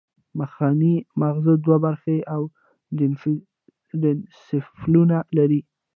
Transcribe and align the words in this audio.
مخنی 0.39 0.95
مغزه 1.21 1.53
دوه 1.65 1.77
برخې 1.85 2.17
او 2.33 2.41
ډاینسفالون 3.99 5.11
لري 5.37 5.61